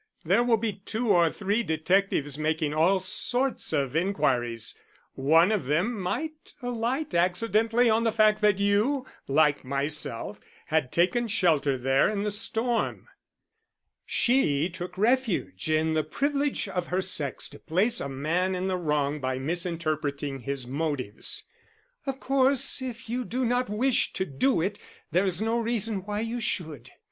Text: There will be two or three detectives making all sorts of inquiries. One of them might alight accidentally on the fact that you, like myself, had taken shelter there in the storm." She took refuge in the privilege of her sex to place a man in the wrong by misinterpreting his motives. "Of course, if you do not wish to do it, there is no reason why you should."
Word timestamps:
There 0.25 0.43
will 0.43 0.57
be 0.57 0.81
two 0.83 1.09
or 1.11 1.29
three 1.29 1.61
detectives 1.61 2.35
making 2.35 2.73
all 2.73 2.99
sorts 2.99 3.71
of 3.71 3.95
inquiries. 3.95 4.75
One 5.13 5.51
of 5.51 5.65
them 5.65 5.93
might 6.01 6.55
alight 6.59 7.13
accidentally 7.13 7.87
on 7.87 8.03
the 8.03 8.11
fact 8.11 8.41
that 8.41 8.57
you, 8.57 9.05
like 9.27 9.63
myself, 9.63 10.39
had 10.65 10.91
taken 10.91 11.27
shelter 11.27 11.77
there 11.77 12.09
in 12.09 12.23
the 12.23 12.31
storm." 12.31 13.09
She 14.03 14.69
took 14.71 14.97
refuge 14.97 15.69
in 15.69 15.93
the 15.93 16.03
privilege 16.03 16.67
of 16.67 16.87
her 16.87 17.03
sex 17.03 17.47
to 17.49 17.59
place 17.59 18.01
a 18.01 18.09
man 18.09 18.55
in 18.55 18.65
the 18.65 18.77
wrong 18.77 19.19
by 19.19 19.37
misinterpreting 19.37 20.39
his 20.39 20.65
motives. 20.65 21.43
"Of 22.07 22.19
course, 22.19 22.81
if 22.81 23.07
you 23.07 23.23
do 23.23 23.45
not 23.45 23.69
wish 23.69 24.13
to 24.13 24.25
do 24.25 24.61
it, 24.61 24.79
there 25.11 25.25
is 25.25 25.43
no 25.43 25.59
reason 25.59 25.97
why 26.05 26.21
you 26.21 26.39
should." 26.39 26.89